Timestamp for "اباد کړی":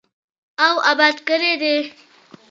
0.91-1.53